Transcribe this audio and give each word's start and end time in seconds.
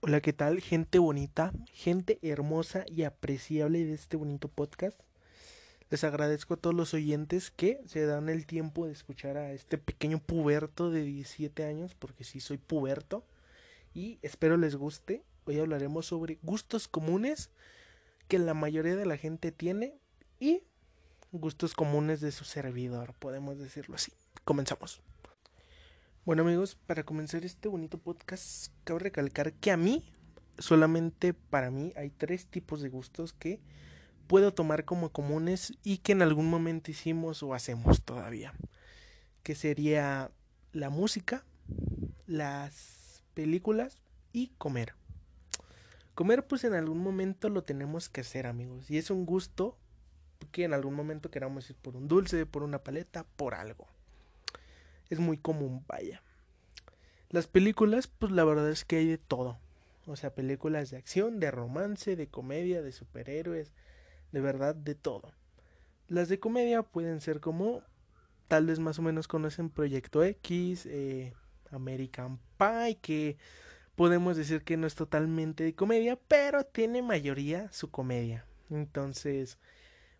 Hola, 0.00 0.20
¿qué 0.20 0.34
tal? 0.34 0.60
Gente 0.60 0.98
bonita, 0.98 1.52
gente 1.72 2.18
hermosa 2.20 2.84
y 2.86 3.04
apreciable 3.04 3.82
de 3.84 3.94
este 3.94 4.18
bonito 4.18 4.48
podcast. 4.48 5.00
Les 5.88 6.04
agradezco 6.04 6.54
a 6.54 6.56
todos 6.58 6.76
los 6.76 6.92
oyentes 6.92 7.50
que 7.50 7.80
se 7.86 8.04
dan 8.04 8.28
el 8.28 8.44
tiempo 8.44 8.86
de 8.86 8.92
escuchar 8.92 9.38
a 9.38 9.52
este 9.52 9.78
pequeño 9.78 10.18
puberto 10.18 10.90
de 10.90 11.02
17 11.02 11.64
años, 11.64 11.94
porque 11.94 12.24
sí 12.24 12.40
soy 12.40 12.58
puberto. 12.58 13.24
Y 13.94 14.18
espero 14.20 14.58
les 14.58 14.76
guste. 14.76 15.22
Hoy 15.46 15.58
hablaremos 15.58 16.06
sobre 16.06 16.38
gustos 16.42 16.88
comunes 16.88 17.50
que 18.28 18.38
la 18.38 18.52
mayoría 18.52 18.96
de 18.96 19.06
la 19.06 19.16
gente 19.16 19.50
tiene 19.50 19.94
y 20.38 20.62
gustos 21.32 21.72
comunes 21.72 22.20
de 22.20 22.32
su 22.32 22.44
servidor, 22.44 23.14
podemos 23.14 23.58
decirlo 23.58 23.94
así. 23.94 24.12
Comenzamos. 24.44 25.05
Bueno 26.26 26.42
amigos, 26.42 26.74
para 26.74 27.04
comenzar 27.04 27.44
este 27.44 27.68
bonito 27.68 27.98
podcast, 27.98 28.72
cabe 28.82 28.98
recalcar 28.98 29.52
que 29.52 29.70
a 29.70 29.76
mí, 29.76 30.04
solamente 30.58 31.34
para 31.34 31.70
mí, 31.70 31.92
hay 31.94 32.10
tres 32.10 32.46
tipos 32.46 32.82
de 32.82 32.88
gustos 32.88 33.32
que 33.32 33.60
puedo 34.26 34.52
tomar 34.52 34.84
como 34.84 35.10
comunes 35.10 35.74
y 35.84 35.98
que 35.98 36.10
en 36.10 36.22
algún 36.22 36.50
momento 36.50 36.90
hicimos 36.90 37.44
o 37.44 37.54
hacemos 37.54 38.02
todavía. 38.02 38.54
Que 39.44 39.54
sería 39.54 40.32
la 40.72 40.90
música, 40.90 41.44
las 42.26 43.22
películas 43.34 44.02
y 44.32 44.48
comer. 44.58 44.94
Comer 46.16 46.44
pues 46.44 46.64
en 46.64 46.74
algún 46.74 46.98
momento 46.98 47.50
lo 47.50 47.62
tenemos 47.62 48.08
que 48.08 48.22
hacer 48.22 48.48
amigos. 48.48 48.90
Y 48.90 48.98
es 48.98 49.12
un 49.12 49.26
gusto 49.26 49.78
que 50.50 50.64
en 50.64 50.74
algún 50.74 50.94
momento 50.94 51.30
queramos 51.30 51.70
ir 51.70 51.76
por 51.76 51.94
un 51.94 52.08
dulce, 52.08 52.46
por 52.46 52.64
una 52.64 52.82
paleta, 52.82 53.24
por 53.36 53.54
algo 53.54 53.86
es 55.10 55.18
muy 55.18 55.38
común, 55.38 55.84
vaya. 55.86 56.22
Las 57.30 57.46
películas, 57.46 58.06
pues 58.06 58.32
la 58.32 58.44
verdad 58.44 58.70
es 58.70 58.84
que 58.84 58.96
hay 58.96 59.06
de 59.06 59.18
todo. 59.18 59.58
O 60.06 60.16
sea, 60.16 60.34
películas 60.34 60.90
de 60.90 60.96
acción, 60.96 61.40
de 61.40 61.50
romance, 61.50 62.14
de 62.14 62.28
comedia, 62.28 62.82
de 62.82 62.92
superhéroes, 62.92 63.72
de 64.32 64.40
verdad, 64.40 64.74
de 64.74 64.94
todo. 64.94 65.32
Las 66.08 66.28
de 66.28 66.38
comedia 66.38 66.82
pueden 66.82 67.20
ser 67.20 67.40
como, 67.40 67.82
tal 68.46 68.66
vez 68.66 68.78
más 68.78 68.98
o 69.00 69.02
menos 69.02 69.26
conocen 69.26 69.70
Proyecto 69.70 70.22
X, 70.22 70.86
eh, 70.86 71.32
American 71.72 72.38
Pie, 72.58 72.98
que 73.02 73.36
podemos 73.96 74.36
decir 74.36 74.62
que 74.62 74.76
no 74.76 74.86
es 74.86 74.94
totalmente 74.94 75.64
de 75.64 75.74
comedia, 75.74 76.16
pero 76.28 76.64
tiene 76.64 77.02
mayoría 77.02 77.70
su 77.72 77.90
comedia. 77.90 78.44
Entonces, 78.70 79.58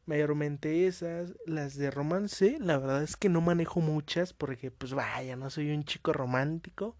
mayormente 0.06 0.86
esas, 0.86 1.34
las 1.46 1.76
de 1.76 1.90
romance, 1.90 2.56
la 2.60 2.78
verdad 2.78 3.02
es 3.02 3.16
que 3.16 3.28
no 3.28 3.40
manejo 3.40 3.80
muchas 3.80 4.32
porque 4.32 4.70
pues 4.70 4.94
vaya, 4.94 5.36
no 5.36 5.50
soy 5.50 5.72
un 5.72 5.84
chico 5.84 6.12
romántico, 6.12 6.96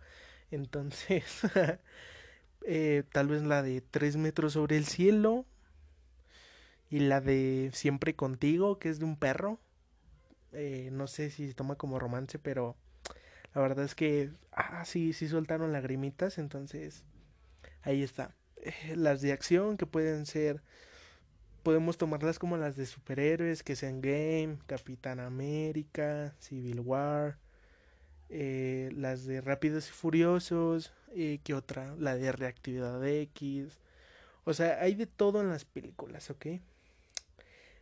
entonces 0.51 1.25
eh, 2.63 3.05
tal 3.13 3.29
vez 3.29 3.43
la 3.43 3.63
de 3.63 3.81
tres 3.81 4.17
metros 4.17 4.55
sobre 4.55 4.77
el 4.77 4.87
cielo 4.87 5.47
y 6.91 7.01
la 7.01 7.21
de 7.21 7.71
siempre 7.73 8.15
contigo, 8.17 8.79
que 8.79 8.89
es 8.91 8.99
de 8.99 9.05
un 9.05 9.17
perro, 9.17 9.61
eh, 10.53 10.91
no 10.93 11.07
sé 11.07 11.31
si 11.31 11.49
se 11.49 11.55
toma 11.55 11.77
como 11.77 11.99
romance, 11.99 12.39
pero 12.39 12.77
la 13.55 13.61
verdad 13.61 13.85
es 13.85 13.95
que, 13.95 14.33
ah, 14.53 14.85
sí, 14.85 15.13
sí 15.13 15.29
soltaron 15.29 15.73
lagrimitas, 15.73 16.39
entonces 16.39 17.05
ahí 17.83 18.03
está. 18.03 18.35
Eh, 18.57 18.97
las 18.97 19.21
de 19.21 19.33
acción 19.33 19.77
que 19.77 19.87
pueden 19.87 20.27
ser 20.27 20.63
podemos 21.67 21.99
tomarlas 21.99 22.39
como 22.39 22.57
las 22.57 22.77
de 22.77 22.87
superhéroes, 22.87 23.65
que 23.65 23.75
sean 23.75 24.01
Game, 24.01 24.59
Capitán 24.67 25.19
América, 25.19 26.33
Civil 26.39 26.79
War, 26.79 27.39
eh, 28.29 28.91
las 28.95 29.25
de 29.25 29.41
Rápidos 29.41 29.89
y 29.89 29.91
Furiosos, 29.93 30.93
eh, 31.13 31.41
¿qué 31.43 31.55
otra? 31.55 31.97
La 31.99 32.15
de 32.15 32.31
Reactividad 32.31 33.05
X. 33.05 33.81
O 34.45 34.55
sea, 34.55 34.81
hay 34.81 34.95
de 34.95 35.09
todo 35.09 35.41
en 35.41 35.49
las 35.49 35.65
películas, 35.65 36.31
¿ok? 36.31 36.47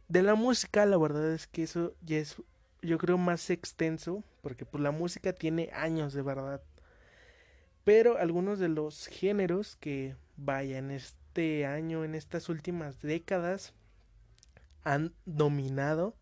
De 0.08 0.22
la 0.22 0.34
música, 0.34 0.86
la 0.86 0.96
verdad 0.96 1.34
es 1.34 1.46
que 1.46 1.64
eso 1.64 1.94
ya 2.00 2.16
es, 2.16 2.36
yo 2.80 2.96
creo, 2.96 3.18
más 3.18 3.50
extenso, 3.50 4.24
porque 4.40 4.64
pues 4.64 4.82
la 4.82 4.92
música 4.92 5.34
tiene 5.34 5.68
años 5.74 6.14
de 6.14 6.22
verdad. 6.22 6.62
Pero 7.84 8.16
algunos 8.16 8.58
de 8.58 8.68
los 8.68 9.08
géneros 9.08 9.76
que 9.76 10.16
vayan, 10.38 10.90
este 10.90 11.23
este 11.34 11.66
año, 11.66 12.04
en 12.04 12.14
estas 12.14 12.48
últimas 12.48 13.02
décadas, 13.02 13.74
han 14.84 15.12
dominado 15.24 16.14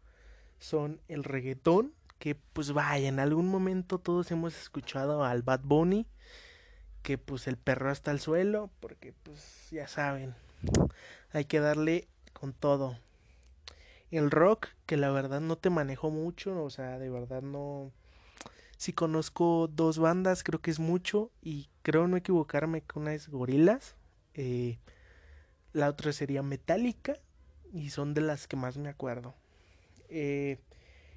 son 0.59 1.03
el 1.07 1.23
reggaetón, 1.23 1.93
que 2.19 2.35
pues 2.35 2.73
vaya, 2.73 3.09
en 3.09 3.19
algún 3.19 3.47
momento 3.47 3.99
todos 3.99 4.31
hemos 4.31 4.59
escuchado 4.59 5.23
al 5.23 5.43
Bad 5.43 5.61
Bunny, 5.65 6.07
que 7.03 7.19
pues 7.19 7.47
el 7.47 7.59
perro 7.59 7.91
hasta 7.91 8.11
el 8.11 8.21
suelo, 8.21 8.71
porque 8.81 9.13
pues 9.23 9.69
ya 9.71 9.87
saben, 9.87 10.35
hay 11.33 11.45
que 11.45 11.61
darle 11.61 12.09
con 12.33 12.55
todo. 12.55 12.97
El 14.11 14.31
rock, 14.31 14.69
que 14.87 14.97
la 14.97 15.11
verdad 15.11 15.43
no 15.43 15.57
te 15.57 15.69
manejo 15.69 16.09
mucho, 16.09 16.63
o 16.65 16.71
sea, 16.71 16.99
de 16.99 17.11
verdad 17.11 17.43
no... 17.43 17.93
Si 18.79 18.95
conozco 18.95 19.69
dos 19.71 19.99
bandas, 19.99 20.43
creo 20.43 20.63
que 20.63 20.71
es 20.71 20.79
mucho, 20.79 21.31
y 21.43 21.69
creo 21.83 22.09
no 22.09 22.17
equivocarme 22.17 22.81
con 22.81 23.03
unas 23.03 23.29
gorilas. 23.29 23.95
Eh, 24.35 24.79
la 25.73 25.89
otra 25.89 26.13
sería 26.13 26.43
Metallica 26.43 27.17
y 27.73 27.91
son 27.91 28.15
de 28.15 28.21
las 28.21 28.47
que 28.47 28.57
más 28.57 28.77
me 28.77 28.89
acuerdo. 28.89 29.35
Eh, 30.09 30.59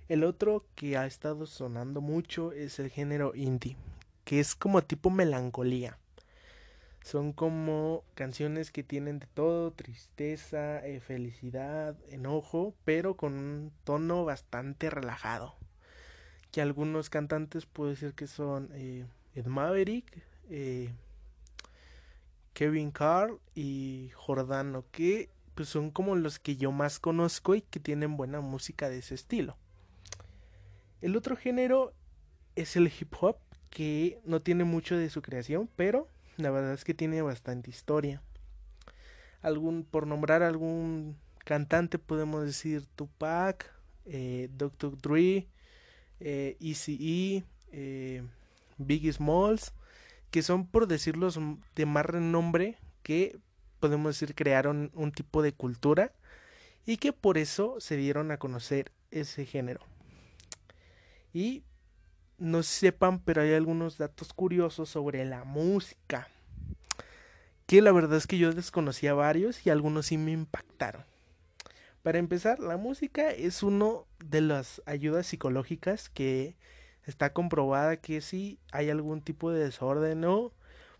el 0.07 0.23
otro 0.23 0.65
que 0.75 0.97
ha 0.97 1.05
estado 1.05 1.45
sonando 1.45 1.99
mucho 1.99 2.51
es 2.51 2.79
el 2.79 2.89
género 2.89 3.33
indie, 3.35 3.75
que 4.23 4.39
es 4.39 4.55
como 4.55 4.83
tipo 4.83 5.09
melancolía. 5.09 5.97
Son 7.03 7.33
como 7.33 8.03
canciones 8.15 8.71
que 8.71 8.83
tienen 8.83 9.19
de 9.19 9.27
todo, 9.27 9.71
tristeza, 9.71 10.83
eh, 10.85 10.99
felicidad, 10.99 11.95
enojo, 12.09 12.73
pero 12.83 13.15
con 13.15 13.33
un 13.33 13.71
tono 13.83 14.25
bastante 14.25 14.89
relajado. 14.89 15.55
Que 16.51 16.61
algunos 16.61 17.09
cantantes 17.09 17.65
puedo 17.65 17.91
decir 17.91 18.13
que 18.13 18.25
son 18.25 18.69
eh, 18.73 19.05
Ed 19.35 19.45
Maverick, 19.45 20.23
eh, 20.49 20.89
Kevin 22.55 22.89
Carl 22.89 23.41
y 23.53 24.11
Jordano, 24.15 24.85
que 24.91 25.29
pues 25.55 25.67
son 25.67 25.91
como 25.91 26.15
los 26.15 26.39
que 26.39 26.55
yo 26.55 26.71
más 26.71 26.99
conozco 26.99 27.53
y 27.53 27.61
que 27.61 27.81
tienen 27.81 28.15
buena 28.15 28.39
música 28.39 28.89
de 28.89 28.99
ese 28.99 29.13
estilo. 29.13 29.57
El 31.01 31.17
otro 31.17 31.35
género 31.35 31.93
es 32.55 32.77
el 32.77 32.87
hip 32.87 33.13
hop, 33.19 33.37
que 33.69 34.21
no 34.23 34.41
tiene 34.41 34.63
mucho 34.63 34.95
de 34.95 35.09
su 35.09 35.21
creación, 35.21 35.69
pero 35.75 36.07
la 36.37 36.49
verdad 36.49 36.73
es 36.73 36.85
que 36.85 36.93
tiene 36.93 37.21
bastante 37.21 37.69
historia. 37.69 38.23
Por 39.91 40.07
nombrar 40.07 40.41
algún 40.41 41.17
cantante 41.39 41.99
podemos 41.99 42.45
decir 42.45 42.85
Tupac, 42.95 43.69
eh, 44.05 44.47
Dr. 44.53 44.97
Dre, 44.97 45.47
eh, 46.21 46.55
ECE, 46.61 47.43
eh, 47.73 48.23
Biggie 48.77 49.11
Smalls 49.11 49.73
que 50.35 50.43
son 50.43 50.67
por 50.67 50.85
decirlos 50.85 51.39
de 51.77 51.85
más 51.85 52.05
renombre 52.05 52.77
que 53.03 53.39
podemos 53.79 54.19
decir 54.19 54.35
crearon 54.35 54.91
un 54.93 55.13
tipo 55.13 55.41
de 55.41 55.53
cultura 55.53 56.11
y 56.85 56.97
que 56.97 57.13
por 57.13 57.37
eso 57.37 57.77
se 57.79 57.95
dieron 57.95 58.31
a 58.31 58.37
conocer 58.37 58.91
ese 59.11 59.45
género. 59.45 59.79
Y 61.31 61.63
no 62.37 62.63
sepan, 62.63 63.19
pero 63.19 63.43
hay 63.43 63.53
algunos 63.53 63.97
datos 63.97 64.33
curiosos 64.33 64.89
sobre 64.89 65.23
la 65.23 65.45
música. 65.45 66.27
Que 67.65 67.81
la 67.81 67.93
verdad 67.93 68.17
es 68.17 68.27
que 68.27 68.37
yo 68.37 68.51
desconocía 68.51 69.13
varios 69.13 69.65
y 69.65 69.69
algunos 69.69 70.07
sí 70.07 70.17
me 70.17 70.33
impactaron. 70.33 71.05
Para 72.03 72.17
empezar, 72.19 72.59
la 72.59 72.75
música 72.75 73.31
es 73.31 73.63
uno 73.63 74.05
de 74.19 74.41
las 74.41 74.81
ayudas 74.85 75.27
psicológicas 75.27 76.09
que 76.09 76.57
está 77.05 77.33
comprobada 77.33 77.97
que 77.97 78.21
si 78.21 78.59
hay 78.71 78.89
algún 78.89 79.21
tipo 79.21 79.51
de 79.51 79.63
desorden 79.63 80.23
o 80.25 80.51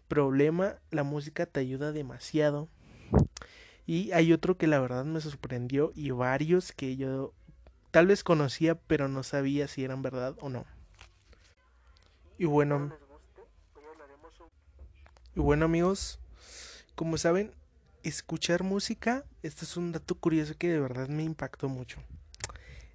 problema, 0.07 0.75
la 0.91 1.03
música 1.03 1.45
te 1.45 1.59
ayuda 1.59 1.91
demasiado. 1.91 2.69
Y 3.85 4.11
hay 4.13 4.33
otro 4.33 4.57
que 4.57 4.67
la 4.67 4.79
verdad 4.79 5.05
me 5.05 5.21
sorprendió 5.21 5.91
y 5.95 6.11
varios 6.11 6.71
que 6.71 6.95
yo 6.95 7.33
tal 7.91 8.07
vez 8.07 8.23
conocía 8.23 8.75
pero 8.75 9.07
no 9.07 9.23
sabía 9.23 9.67
si 9.67 9.83
eran 9.83 10.01
verdad 10.01 10.35
o 10.39 10.49
no. 10.49 10.65
Y 12.37 12.45
bueno, 12.45 12.91
y 15.35 15.39
bueno 15.39 15.65
amigos, 15.65 16.19
como 16.95 17.17
saben, 17.17 17.53
escuchar 18.03 18.63
música, 18.63 19.23
este 19.43 19.65
es 19.65 19.77
un 19.77 19.91
dato 19.91 20.15
curioso 20.15 20.55
que 20.57 20.69
de 20.69 20.79
verdad 20.79 21.07
me 21.07 21.23
impactó 21.23 21.69
mucho. 21.69 22.01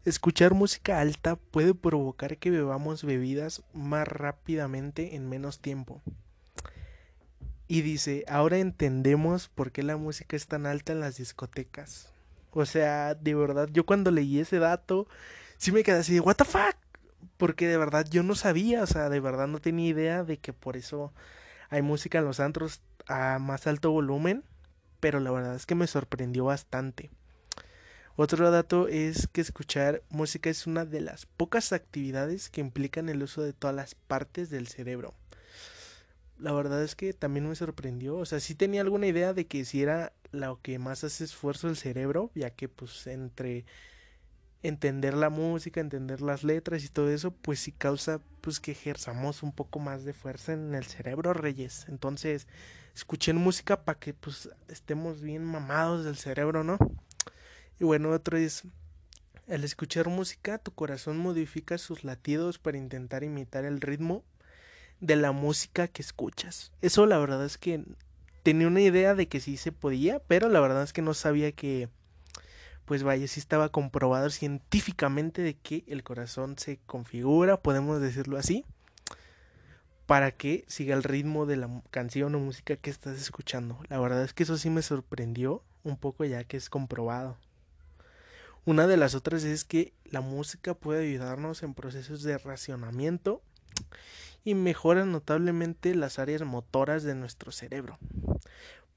Escuchar 0.07 0.55
música 0.55 0.99
alta 0.99 1.37
puede 1.37 1.75
provocar 1.75 2.39
que 2.39 2.51
bebamos 2.51 3.05
bebidas 3.05 3.63
más 3.75 4.09
rápidamente 4.09 5.15
en 5.15 5.29
menos 5.29 5.61
tiempo. 5.61 6.01
Y 7.69 7.83
dice, 7.83 8.25
ahora 8.27 8.57
entendemos 8.57 9.49
por 9.49 9.73
qué 9.73 9.83
la 9.83 9.99
música 9.99 10.37
es 10.37 10.47
tan 10.47 10.65
alta 10.65 10.95
en 10.95 11.01
las 11.01 11.19
discotecas. 11.19 12.15
O 12.51 12.65
sea, 12.65 13.15
de 13.15 13.35
verdad, 13.35 13.69
yo 13.71 13.85
cuando 13.85 14.11
leí 14.11 14.41
ese 14.41 14.59
dato, 14.59 15.07
sí 15.59 15.71
me 15.71 15.83
quedé 15.83 15.99
así 15.99 16.15
de, 16.15 16.21
¿What 16.21 16.37
the 16.37 16.45
fuck? 16.47 16.77
Porque 17.37 17.69
de 17.69 17.77
verdad 17.77 18.07
yo 18.09 18.23
no 18.23 18.35
sabía, 18.35 18.83
o 18.83 18.87
sea, 18.87 19.11
de 19.11 19.21
verdad 19.21 19.49
no 19.49 19.61
tenía 19.61 19.89
idea 19.89 20.25
de 20.25 20.39
que 20.39 20.55
por 20.55 20.79
eso 20.79 21.13
hay 21.69 21.83
música 21.83 22.19
en 22.19 22.25
los 22.25 22.41
antros 22.41 22.81
a 23.07 23.39
más 23.39 23.67
alto 23.67 23.91
volumen, 23.91 24.45
pero 24.99 25.21
la 25.21 25.31
verdad 25.31 25.55
es 25.55 25.67
que 25.67 25.75
me 25.75 25.87
sorprendió 25.87 26.47
bastante. 26.47 27.11
Otro 28.17 28.51
dato 28.51 28.89
es 28.89 29.29
que 29.29 29.41
escuchar 29.41 30.03
música 30.11 30.51
es 30.51 30.67
una 30.67 30.85
de 30.85 31.01
las 31.01 31.27
pocas 31.27 31.73
actividades 31.73 32.51
que 32.51 32.61
implican 32.61 33.09
el 33.09 33.23
uso 33.23 33.43
de 33.43 33.53
todas 33.53 33.75
las 33.75 33.95
partes 33.95 34.51
del 34.51 34.69
cerebro. 34.69 35.15
La 36.39 36.53
verdad 36.53 36.83
es 36.83 36.97
que 36.97 37.13
también 37.13 37.49
me 37.49 37.55
sorprendió, 37.55 38.17
o 38.17 38.25
sea, 38.25 38.41
sí 38.41 38.55
tenía 38.55 38.81
alguna 38.81 39.07
idea 39.07 39.35
de 39.35 39.47
que 39.47 39.65
si 39.65 39.83
era 39.83 40.13
lo 40.33 40.61
que 40.63 40.79
más 40.79 41.05
hace 41.05 41.25
esfuerzo 41.25 41.69
el 41.69 41.77
cerebro, 41.77 42.31
ya 42.35 42.51
que 42.51 42.69
pues 42.69 43.07
entre 43.07 43.65
entender 44.63 45.15
la 45.15 45.31
música, 45.31 45.81
entender 45.81 46.21
las 46.21 46.45
letras 46.45 46.85
y 46.85 46.89
todo 46.89 47.11
eso, 47.11 47.31
pues 47.31 47.61
sí 47.61 47.73
causa 47.73 48.21
pues 48.41 48.61
que 48.61 48.73
ejerzamos 48.73 49.43
un 49.43 49.53
poco 49.53 49.79
más 49.79 50.05
de 50.05 50.13
fuerza 50.13 50.53
en 50.53 50.75
el 50.75 50.85
cerebro, 50.85 51.33
Reyes. 51.35 51.87
Entonces, 51.89 52.47
escuchen 52.95 53.37
música 53.37 53.85
para 53.85 53.99
que 53.99 54.15
pues 54.15 54.51
estemos 54.69 55.21
bien 55.23 55.45
mamados 55.45 56.05
del 56.05 56.17
cerebro, 56.17 56.65
¿no? 56.65 56.79
Y 57.81 57.85
bueno, 57.85 58.11
otro 58.11 58.37
es 58.37 58.65
al 59.49 59.65
escuchar 59.65 60.09
música, 60.09 60.59
tu 60.59 60.71
corazón 60.73 61.19
modifica 61.19 61.77
sus 61.79 62.05
latidos 62.05 62.59
para 62.59 62.79
intentar 62.79 63.25
imitar 63.25 63.65
el 63.65 63.81
ritmo 63.81 64.23
de 65.01 65.17
la 65.17 65.33
música 65.33 65.89
que 65.89 66.03
escuchas. 66.03 66.71
Eso 66.83 67.07
la 67.07 67.19
verdad 67.19 67.45
es 67.45 67.59
que 67.59 67.83
tenía 68.45 68.69
una 68.69 68.83
idea 68.83 69.15
de 69.15 69.27
que 69.27 69.41
sí 69.41 69.57
se 69.57 69.73
podía, 69.73 70.21
pero 70.21 70.49
la 70.49 70.61
verdad 70.61 70.85
es 70.85 70.93
que 70.93 71.03
no 71.03 71.15
sabía 71.15 71.51
que 71.53 71.89
pues 72.85 73.03
vaya, 73.03 73.27
sí 73.29 73.41
estaba 73.41 73.69
comprobado 73.71 74.31
científicamente 74.31 75.43
de 75.43 75.55
que 75.55 75.85
el 75.87 76.03
corazón 76.03 76.59
se 76.59 76.79
configura, 76.87 77.63
podemos 77.63 78.01
decirlo 78.01 78.37
así, 78.37 78.65
para 80.07 80.33
que 80.33 80.65
siga 80.67 80.95
el 80.95 81.05
ritmo 81.05 81.47
de 81.47 81.57
la 81.57 81.83
canción 81.91 82.35
o 82.35 82.41
música 82.41 82.77
que 82.77 82.91
estás 82.91 83.21
escuchando. 83.21 83.79
La 83.89 84.01
verdad 84.01 84.25
es 84.25 84.33
que 84.33 84.43
eso 84.43 84.59
sí 84.59 84.71
me 84.71 84.83
sorprendió 84.83 85.63
un 85.85 85.97
poco 85.97 86.25
ya 86.25 86.45
que 86.45 86.57
es 86.57 86.69
comprobado. 86.69 87.39
Una 88.67 88.87
de 88.87 88.99
las 88.99 89.15
otras 89.15 89.45
es 89.45 89.65
que 89.65 89.95
la 90.05 90.21
música 90.21 90.75
puede 90.75 91.09
ayudarnos 91.09 91.63
en 91.63 91.73
procesos 91.73 92.23
de 92.23 92.37
racionamiento 92.37 93.41
y 94.45 94.55
mejora 94.55 95.07
notablemente 95.07 95.95
las 95.95 96.19
áreas 96.19 96.43
motoras 96.43 97.03
de 97.03 97.15
nuestro 97.15 97.53
cerebro. 97.53 97.99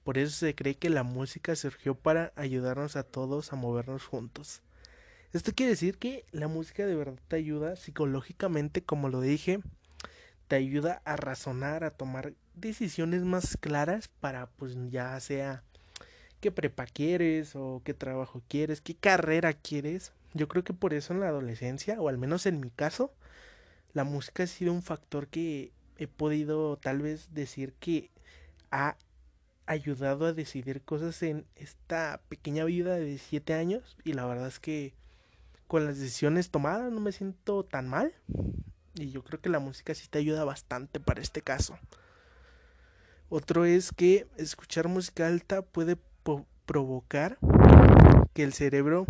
Por 0.03 0.17
eso 0.17 0.35
se 0.35 0.53
cree 0.53 0.75
que 0.75 0.89
la 0.89 1.03
música 1.03 1.55
surgió 1.55 1.95
para 1.95 2.33
ayudarnos 2.35 2.97
a 2.97 3.03
todos 3.03 3.53
a 3.53 3.55
movernos 3.55 4.05
juntos. 4.05 4.61
Esto 5.31 5.53
quiere 5.55 5.71
decir 5.71 5.97
que 5.97 6.25
la 6.31 6.49
música 6.49 6.85
de 6.85 6.95
verdad 6.95 7.19
te 7.29 7.37
ayuda 7.37 7.77
psicológicamente, 7.77 8.83
como 8.83 9.07
lo 9.07 9.21
dije, 9.21 9.61
te 10.49 10.57
ayuda 10.57 11.01
a 11.05 11.15
razonar, 11.15 11.85
a 11.85 11.91
tomar 11.91 12.33
decisiones 12.53 13.23
más 13.23 13.57
claras 13.57 14.09
para 14.09 14.47
pues 14.47 14.75
ya 14.89 15.17
sea 15.21 15.63
qué 16.43 16.51
prepa 16.51 16.85
quieres 16.85 17.55
o 17.55 17.81
qué 17.85 17.93
trabajo 17.93 18.43
quieres, 18.49 18.81
qué 18.81 18.95
carrera 18.95 19.53
quieres. 19.53 20.11
Yo 20.33 20.49
creo 20.49 20.65
que 20.65 20.73
por 20.73 20.93
eso 20.93 21.13
en 21.13 21.21
la 21.21 21.29
adolescencia, 21.29 22.01
o 22.01 22.09
al 22.09 22.17
menos 22.17 22.45
en 22.45 22.59
mi 22.59 22.69
caso, 22.69 23.13
la 23.93 24.03
música 24.03 24.43
ha 24.43 24.47
sido 24.47 24.73
un 24.73 24.81
factor 24.81 25.29
que 25.29 25.71
he 25.97 26.07
podido 26.07 26.75
tal 26.75 27.01
vez 27.01 27.33
decir 27.33 27.71
que 27.79 28.11
ha 28.71 28.97
ayudado 29.67 30.25
a 30.25 30.33
decidir 30.33 30.81
cosas 30.81 31.23
en 31.23 31.45
esta 31.55 32.19
pequeña 32.27 32.65
vida 32.65 32.95
de 32.95 33.17
7 33.17 33.53
años 33.53 33.95
y 34.03 34.11
la 34.11 34.25
verdad 34.25 34.49
es 34.49 34.59
que 34.59 34.95
con 35.67 35.85
las 35.85 35.97
decisiones 35.97 36.49
tomadas 36.49 36.91
no 36.91 36.99
me 36.99 37.13
siento 37.13 37.63
tan 37.63 37.87
mal 37.87 38.13
y 38.95 39.11
yo 39.11 39.23
creo 39.23 39.39
que 39.39 39.47
la 39.47 39.59
música 39.59 39.95
sí 39.95 40.09
te 40.09 40.19
ayuda 40.19 40.43
bastante 40.43 40.99
para 40.99 41.21
este 41.21 41.41
caso. 41.41 41.79
Otro 43.29 43.63
es 43.63 43.93
que 43.93 44.27
escuchar 44.35 44.89
música 44.89 45.25
alta 45.25 45.61
puede 45.61 45.97
provocar 46.65 47.37
que 48.33 48.43
el 48.43 48.53
cerebro 48.53 49.05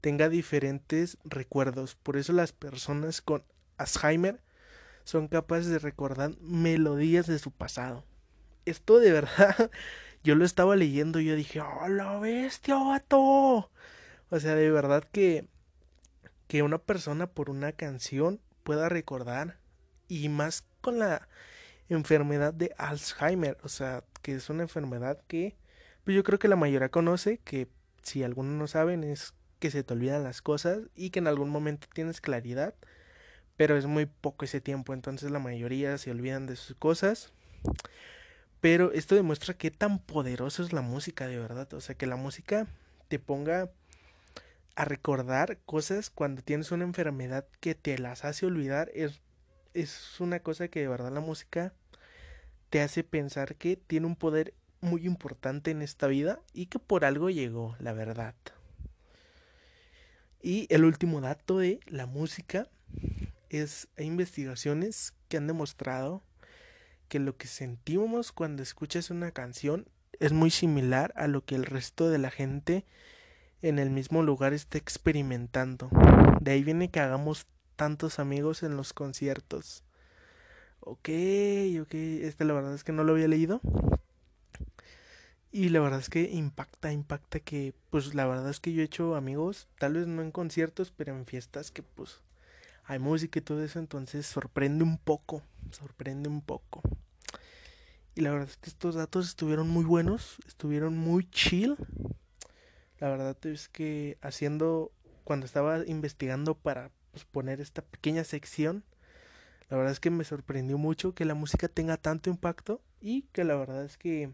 tenga 0.00 0.28
diferentes 0.28 1.18
recuerdos. 1.24 1.94
Por 1.94 2.16
eso 2.16 2.32
las 2.32 2.52
personas 2.52 3.20
con 3.22 3.44
Alzheimer 3.76 4.40
son 5.04 5.28
capaces 5.28 5.68
de 5.68 5.78
recordar 5.78 6.32
melodías 6.40 7.26
de 7.26 7.38
su 7.38 7.50
pasado 7.50 8.04
esto 8.68 8.98
de 8.98 9.12
verdad, 9.12 9.70
yo 10.24 10.34
lo 10.34 10.44
estaba 10.44 10.76
leyendo 10.76 11.20
y 11.20 11.26
yo 11.26 11.34
dije, 11.34 11.60
oh, 11.60 11.88
la 11.88 12.18
bestia, 12.18 12.76
vato. 12.76 13.70
O 14.30 14.40
sea, 14.40 14.54
de 14.54 14.70
verdad 14.70 15.04
que, 15.04 15.48
que 16.46 16.62
una 16.62 16.78
persona 16.78 17.26
por 17.26 17.50
una 17.50 17.72
canción 17.72 18.40
pueda 18.62 18.88
recordar 18.88 19.58
y 20.06 20.28
más 20.28 20.64
con 20.80 20.98
la 20.98 21.28
enfermedad 21.88 22.52
de 22.52 22.74
Alzheimer, 22.78 23.56
o 23.62 23.68
sea, 23.68 24.04
que 24.22 24.34
es 24.34 24.50
una 24.50 24.62
enfermedad 24.62 25.22
que 25.26 25.56
pues 26.08 26.16
yo 26.16 26.24
creo 26.24 26.38
que 26.38 26.48
la 26.48 26.56
mayoría 26.56 26.88
conoce, 26.88 27.36
que 27.36 27.68
si 28.02 28.22
algunos 28.22 28.54
no 28.54 28.66
saben 28.66 29.04
es 29.04 29.34
que 29.58 29.70
se 29.70 29.84
te 29.84 29.92
olvidan 29.92 30.24
las 30.24 30.40
cosas 30.40 30.78
y 30.94 31.10
que 31.10 31.18
en 31.18 31.26
algún 31.26 31.50
momento 31.50 31.86
tienes 31.92 32.22
claridad, 32.22 32.74
pero 33.58 33.76
es 33.76 33.84
muy 33.84 34.06
poco 34.06 34.46
ese 34.46 34.62
tiempo, 34.62 34.94
entonces 34.94 35.30
la 35.30 35.38
mayoría 35.38 35.98
se 35.98 36.10
olvidan 36.10 36.46
de 36.46 36.56
sus 36.56 36.74
cosas. 36.76 37.34
Pero 38.62 38.90
esto 38.92 39.16
demuestra 39.16 39.52
qué 39.52 39.70
tan 39.70 39.98
poderosa 39.98 40.62
es 40.62 40.72
la 40.72 40.80
música 40.80 41.26
de 41.26 41.38
verdad. 41.38 41.70
O 41.74 41.80
sea, 41.82 41.94
que 41.94 42.06
la 42.06 42.16
música 42.16 42.66
te 43.08 43.18
ponga 43.18 43.70
a 44.76 44.86
recordar 44.86 45.58
cosas 45.66 46.08
cuando 46.08 46.40
tienes 46.40 46.72
una 46.72 46.84
enfermedad 46.84 47.44
que 47.60 47.74
te 47.74 47.98
las 47.98 48.24
hace 48.24 48.46
olvidar. 48.46 48.90
Es, 48.94 49.20
es 49.74 50.18
una 50.20 50.40
cosa 50.40 50.68
que 50.68 50.80
de 50.80 50.88
verdad 50.88 51.12
la 51.12 51.20
música 51.20 51.74
te 52.70 52.80
hace 52.80 53.04
pensar 53.04 53.56
que 53.56 53.76
tiene 53.76 54.06
un 54.06 54.16
poder 54.16 54.54
muy 54.80 55.06
importante 55.06 55.70
en 55.70 55.82
esta 55.82 56.06
vida 56.06 56.40
y 56.52 56.66
que 56.66 56.78
por 56.78 57.04
algo 57.04 57.30
llegó, 57.30 57.76
la 57.80 57.92
verdad. 57.92 58.34
Y 60.40 60.66
el 60.70 60.84
último 60.84 61.20
dato 61.20 61.58
de 61.58 61.80
la 61.86 62.06
música 62.06 62.68
es 63.50 63.88
hay 63.96 64.06
investigaciones 64.06 65.14
que 65.28 65.36
han 65.36 65.46
demostrado 65.46 66.22
que 67.08 67.18
lo 67.18 67.36
que 67.36 67.48
sentimos 67.48 68.32
cuando 68.32 68.62
escuchas 68.62 69.10
una 69.10 69.32
canción 69.32 69.88
es 70.20 70.32
muy 70.32 70.50
similar 70.50 71.12
a 71.16 71.26
lo 71.26 71.44
que 71.44 71.54
el 71.54 71.64
resto 71.64 72.10
de 72.10 72.18
la 72.18 72.30
gente 72.30 72.84
en 73.62 73.78
el 73.78 73.90
mismo 73.90 74.22
lugar 74.22 74.52
está 74.52 74.78
experimentando. 74.78 75.90
De 76.40 76.52
ahí 76.52 76.62
viene 76.62 76.90
que 76.90 77.00
hagamos 77.00 77.46
tantos 77.76 78.18
amigos 78.18 78.62
en 78.62 78.76
los 78.76 78.92
conciertos. 78.92 79.84
Ok, 80.80 81.08
ok, 81.82 81.94
este 81.94 82.44
la 82.44 82.54
verdad 82.54 82.74
es 82.74 82.84
que 82.84 82.92
no 82.92 83.04
lo 83.04 83.12
había 83.12 83.28
leído. 83.28 83.60
Y 85.50 85.70
la 85.70 85.80
verdad 85.80 86.00
es 86.00 86.10
que 86.10 86.30
impacta, 86.30 86.92
impacta 86.92 87.40
que, 87.40 87.74
pues 87.90 88.14
la 88.14 88.26
verdad 88.26 88.50
es 88.50 88.60
que 88.60 88.72
yo 88.72 88.82
he 88.82 88.84
hecho 88.84 89.16
amigos, 89.16 89.66
tal 89.78 89.94
vez 89.94 90.06
no 90.06 90.20
en 90.20 90.30
conciertos, 90.30 90.92
pero 90.94 91.16
en 91.16 91.24
fiestas 91.24 91.70
que 91.70 91.82
pues 91.82 92.20
hay 92.84 92.98
música 92.98 93.38
y 93.38 93.42
todo 93.42 93.62
eso, 93.62 93.78
entonces 93.78 94.26
sorprende 94.26 94.84
un 94.84 94.98
poco, 94.98 95.42
sorprende 95.70 96.28
un 96.28 96.42
poco. 96.42 96.82
Y 98.14 98.22
la 98.22 98.30
verdad 98.30 98.48
es 98.48 98.56
que 98.56 98.68
estos 98.68 98.94
datos 98.94 99.28
estuvieron 99.28 99.68
muy 99.68 99.84
buenos, 99.84 100.38
estuvieron 100.46 100.96
muy 100.98 101.28
chill. 101.30 101.76
La 102.98 103.08
verdad 103.08 103.36
es 103.46 103.68
que 103.68 104.18
haciendo, 104.22 104.90
cuando 105.22 105.46
estaba 105.46 105.86
investigando 105.86 106.54
para 106.54 106.90
pues, 107.12 107.24
poner 107.24 107.60
esta 107.60 107.82
pequeña 107.82 108.24
sección, 108.24 108.84
la 109.70 109.76
verdad 109.76 109.92
es 109.92 110.00
que 110.00 110.10
me 110.10 110.24
sorprendió 110.24 110.78
mucho 110.78 111.14
que 111.14 111.24
la 111.24 111.34
música 111.34 111.68
tenga 111.68 111.96
tanto 111.96 112.30
impacto 112.30 112.80
y 113.00 113.22
que 113.32 113.44
la 113.44 113.54
verdad 113.54 113.84
es 113.84 113.98
que, 113.98 114.32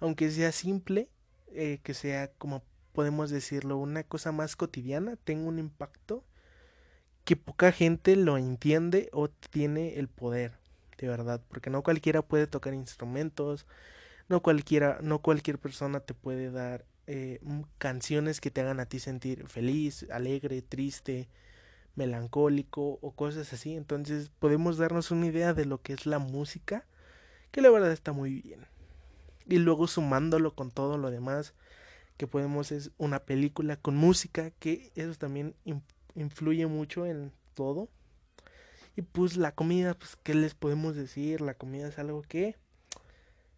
aunque 0.00 0.30
sea 0.30 0.52
simple, 0.52 1.08
eh, 1.52 1.80
que 1.82 1.94
sea 1.94 2.32
como 2.32 2.62
podemos 2.92 3.30
decirlo, 3.30 3.78
una 3.78 4.02
cosa 4.02 4.32
más 4.32 4.56
cotidiana, 4.56 5.16
tenga 5.16 5.48
un 5.48 5.58
impacto 5.58 6.24
que 7.24 7.36
poca 7.36 7.70
gente 7.72 8.16
lo 8.16 8.36
entiende 8.38 9.08
o 9.12 9.28
tiene 9.28 9.98
el 9.98 10.08
poder, 10.08 10.52
de 10.98 11.08
verdad, 11.08 11.40
porque 11.48 11.70
no 11.70 11.82
cualquiera 11.82 12.22
puede 12.22 12.46
tocar 12.46 12.74
instrumentos, 12.74 13.66
no 14.28 14.42
cualquiera, 14.42 14.98
no 15.02 15.20
cualquier 15.20 15.58
persona 15.58 16.00
te 16.00 16.14
puede 16.14 16.50
dar 16.50 16.84
eh, 17.06 17.40
canciones 17.78 18.40
que 18.40 18.50
te 18.50 18.60
hagan 18.60 18.80
a 18.80 18.86
ti 18.86 18.98
sentir 18.98 19.46
feliz, 19.48 20.06
alegre, 20.10 20.62
triste, 20.62 21.28
melancólico 21.96 22.98
o 23.02 23.12
cosas 23.12 23.52
así. 23.52 23.74
Entonces 23.74 24.30
podemos 24.38 24.78
darnos 24.78 25.10
una 25.10 25.26
idea 25.26 25.54
de 25.54 25.66
lo 25.66 25.82
que 25.82 25.92
es 25.92 26.06
la 26.06 26.18
música, 26.18 26.86
que 27.50 27.60
la 27.60 27.70
verdad 27.70 27.92
está 27.92 28.12
muy 28.12 28.40
bien. 28.40 28.66
Y 29.50 29.58
luego 29.58 29.88
sumándolo 29.88 30.54
con 30.54 30.70
todo 30.70 30.96
lo 30.96 31.10
demás 31.10 31.54
que 32.16 32.28
podemos 32.28 32.70
es 32.70 32.92
una 32.98 33.18
película 33.18 33.76
con 33.76 33.96
música, 33.96 34.52
que 34.52 34.92
eso 34.94 35.18
también 35.18 35.56
influye 36.14 36.66
mucho 36.66 37.04
en 37.04 37.32
todo. 37.54 37.88
Y 38.94 39.02
pues 39.02 39.36
la 39.36 39.52
comida, 39.52 39.94
pues 39.94 40.16
qué 40.22 40.34
les 40.34 40.54
podemos 40.54 40.94
decir, 40.94 41.40
la 41.40 41.54
comida 41.54 41.88
es 41.88 41.98
algo 41.98 42.22
que 42.22 42.56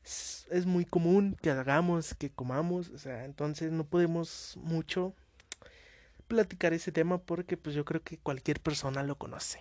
es, 0.03 0.47
es 0.51 0.65
muy 0.65 0.87
común 0.87 1.37
que 1.43 1.51
hagamos, 1.51 2.15
que 2.15 2.31
comamos, 2.31 2.89
o 2.89 2.99
sea, 2.99 3.27
entonces 3.27 3.71
no 3.71 3.85
podemos 3.85 4.59
mucho 4.63 5.13
platicar 6.27 6.73
ese 6.73 6.91
tema 6.91 7.19
porque 7.19 7.59
pues 7.59 7.75
yo 7.75 7.85
creo 7.85 8.03
que 8.03 8.17
cualquier 8.17 8.61
persona 8.61 9.03
lo 9.03 9.17
conoce. 9.19 9.61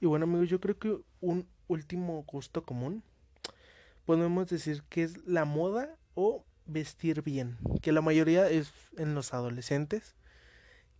Y 0.00 0.06
bueno 0.06 0.24
amigos, 0.24 0.48
yo 0.48 0.60
creo 0.60 0.76
que 0.76 0.98
un 1.20 1.46
último 1.68 2.24
gusto 2.26 2.64
común 2.64 3.04
podemos 4.04 4.48
decir 4.48 4.82
que 4.88 5.02
es 5.02 5.26
la 5.26 5.44
moda 5.44 5.96
o 6.14 6.44
vestir 6.66 7.22
bien, 7.22 7.58
que 7.80 7.92
la 7.92 8.00
mayoría 8.00 8.48
es 8.48 8.72
en 8.96 9.14
los 9.14 9.34
adolescentes, 9.34 10.14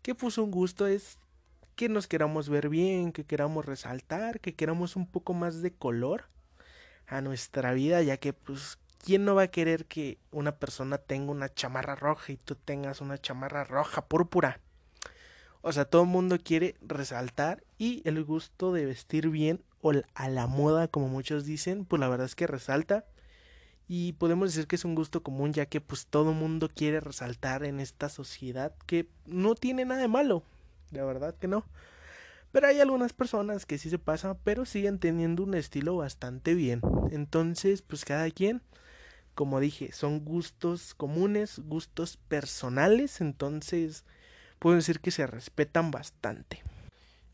que 0.03 0.15
pues 0.15 0.39
un 0.39 0.51
gusto 0.51 0.87
es 0.87 1.19
que 1.77 1.89
nos 1.89 2.07
queramos 2.07 2.49
ver 2.49 2.69
bien, 2.69 3.13
que 3.13 3.25
queramos 3.25 3.65
resaltar, 3.65 4.41
que 4.41 4.55
queramos 4.55 4.97
un 4.97 5.07
poco 5.07 5.35
más 5.35 5.63
de 5.63 5.73
color 5.73 6.25
a 7.07 7.21
nuestra 7.21 7.73
vida, 7.73 8.03
ya 8.03 8.17
que 8.17 8.33
pues 8.33 8.79
¿quién 8.99 9.25
no 9.25 9.35
va 9.35 9.43
a 9.43 9.51
querer 9.51 9.87
que 9.87 10.19
una 10.31 10.57
persona 10.57 10.99
tenga 10.99 11.33
una 11.33 11.53
chamarra 11.53 11.95
roja 11.95 12.33
y 12.33 12.37
tú 12.37 12.55
tengas 12.55 13.01
una 13.01 13.19
chamarra 13.19 13.65
roja 13.65 14.07
púrpura? 14.07 14.61
O 15.63 15.73
sea, 15.73 15.85
todo 15.85 16.03
el 16.03 16.09
mundo 16.09 16.39
quiere 16.43 16.75
resaltar 16.81 17.63
y 17.79 18.03
el 18.05 18.23
gusto 18.25 18.73
de 18.73 18.85
vestir 18.85 19.29
bien 19.29 19.63
o 19.83 19.93
a 20.15 20.29
la 20.29 20.47
moda, 20.47 20.89
como 20.89 21.09
muchos 21.09 21.45
dicen, 21.45 21.85
pues 21.85 22.01
la 22.01 22.09
verdad 22.09 22.27
es 22.27 22.35
que 22.35 22.47
resalta. 22.47 23.05
Y 23.89 24.15
podemos 24.15 24.49
decir 24.49 24.67
que 24.67 24.77
es 24.77 24.85
un 24.85 24.95
gusto 24.95 25.23
común 25.23 25.53
ya 25.53 25.67
que 25.67 25.81
pues 25.81 26.07
todo 26.07 26.33
mundo 26.33 26.71
quiere 26.75 27.01
resaltar 27.01 27.65
en 27.65 27.81
esta 27.81 28.09
sociedad 28.09 28.73
que 28.87 29.09
no 29.27 29.55
tiene 29.55 29.85
nada 29.85 30.01
de 30.01 30.09
malo. 30.09 30.45
De 30.91 31.03
verdad 31.03 31.35
que 31.35 31.49
no. 31.49 31.65
Pero 32.53 32.69
hay 32.69 32.81
algunas 32.81 33.13
personas 33.13 33.67
que 33.67 33.79
sí 33.79 33.91
se 33.91 33.99
pasan, 33.99 34.39
pero 34.45 34.65
siguen 34.65 34.99
teniendo 34.99 35.43
un 35.43 35.55
estilo 35.55 35.97
bastante 35.97 36.55
bien. 36.55 36.81
Entonces, 37.11 37.83
pues 37.83 38.05
cada 38.05 38.31
quien, 38.31 38.63
como 39.35 39.59
dije, 39.59 39.91
son 39.93 40.25
gustos 40.25 40.95
comunes, 40.95 41.61
gustos 41.65 42.19
personales. 42.29 43.21
Entonces, 43.21 44.05
puedo 44.59 44.77
decir 44.77 45.01
que 45.01 45.11
se 45.11 45.27
respetan 45.27 45.91
bastante. 45.91 46.63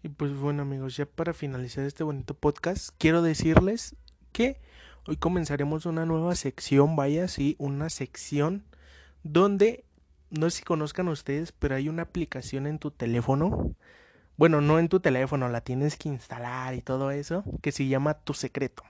Y 0.02 0.10
pues 0.10 0.32
bueno 0.32 0.62
amigos, 0.62 0.96
ya 0.96 1.06
para 1.06 1.32
finalizar 1.32 1.84
este 1.84 2.04
bonito 2.04 2.34
podcast, 2.34 2.90
quiero 2.98 3.20
decirles 3.20 3.96
que 4.30 4.60
hoy 5.08 5.16
comenzaremos 5.16 5.86
una 5.86 6.06
nueva 6.06 6.36
sección, 6.36 6.94
vaya, 6.94 7.26
sí, 7.26 7.56
una 7.58 7.90
sección 7.90 8.64
donde, 9.24 9.84
no 10.30 10.48
sé 10.50 10.58
si 10.58 10.62
conozcan 10.62 11.08
ustedes, 11.08 11.50
pero 11.50 11.74
hay 11.74 11.88
una 11.88 12.02
aplicación 12.02 12.68
en 12.68 12.78
tu 12.78 12.92
teléfono. 12.92 13.74
Bueno, 14.36 14.60
no 14.60 14.78
en 14.78 14.88
tu 14.88 15.00
teléfono, 15.00 15.48
la 15.48 15.62
tienes 15.62 15.96
que 15.96 16.08
instalar 16.08 16.74
y 16.74 16.80
todo 16.80 17.10
eso, 17.10 17.42
que 17.60 17.72
se 17.72 17.88
llama 17.88 18.14
Tu 18.14 18.34
Secreto. 18.34 18.84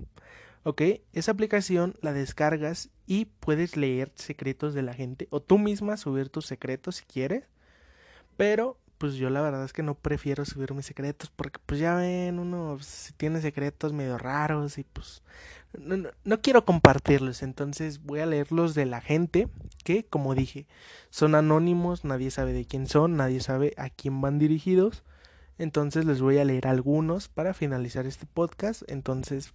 ¿Ok? 0.62 0.82
Esa 1.14 1.32
aplicación 1.32 1.94
la 2.02 2.12
descargas 2.12 2.90
y 3.06 3.24
puedes 3.24 3.78
leer 3.78 4.12
secretos 4.14 4.74
de 4.74 4.82
la 4.82 4.92
gente 4.92 5.26
o 5.30 5.40
tú 5.40 5.56
misma 5.56 5.96
subir 5.96 6.28
tus 6.28 6.44
secretos 6.44 6.96
si 6.96 7.06
quieres. 7.06 7.44
Pero 8.36 8.76
pues 8.98 9.14
yo 9.14 9.30
la 9.30 9.40
verdad 9.40 9.64
es 9.64 9.72
que 9.72 9.82
no 9.82 9.94
prefiero 9.94 10.44
subir 10.44 10.74
mis 10.74 10.86
secretos 10.86 11.30
porque 11.34 11.58
pues 11.64 11.80
ya 11.80 11.94
ven, 11.94 12.38
uno 12.38 12.74
pues, 12.76 13.14
tiene 13.16 13.40
secretos 13.40 13.92
medio 13.92 14.18
raros 14.18 14.76
y 14.78 14.84
pues 14.84 15.22
no, 15.78 16.10
no, 16.24 16.40
quiero 16.40 16.64
compartirlos, 16.64 17.42
entonces 17.42 18.02
voy 18.02 18.20
a 18.20 18.26
leerlos 18.26 18.74
de 18.74 18.86
la 18.86 19.00
gente 19.00 19.48
que, 19.84 20.04
como 20.04 20.34
dije, 20.34 20.66
son 21.10 21.34
anónimos, 21.34 22.04
nadie 22.04 22.30
sabe 22.30 22.52
de 22.52 22.64
quién 22.64 22.86
son, 22.86 23.16
nadie 23.16 23.40
sabe 23.40 23.74
a 23.76 23.90
quién 23.90 24.20
van 24.20 24.38
dirigidos, 24.38 25.04
entonces 25.58 26.04
les 26.04 26.20
voy 26.20 26.38
a 26.38 26.44
leer 26.44 26.66
algunos 26.66 27.28
para 27.28 27.54
finalizar 27.54 28.06
este 28.06 28.26
podcast, 28.26 28.82
entonces 28.88 29.52